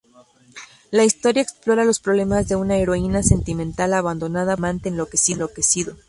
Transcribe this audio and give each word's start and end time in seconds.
La 0.89 1.03
historia 1.03 1.43
explora 1.43 1.85
los 1.85 1.99
problemas 1.99 2.47
de 2.47 2.55
una 2.55 2.75
heroína 2.77 3.21
sentimental 3.21 3.93
abandonada 3.93 4.55
por 4.55 4.61
un 4.61 4.65
amante 4.65 4.89
enloquecido. 4.89 5.95